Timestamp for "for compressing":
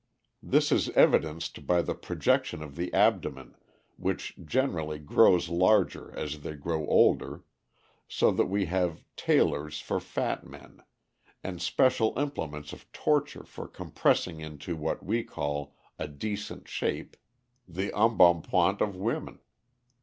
13.43-14.39